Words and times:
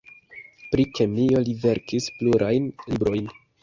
Pri 0.71 0.85
kemio 1.01 1.43
li 1.51 1.55
verkis 1.69 2.11
plurajn 2.19 2.71
librojn. 2.91 3.35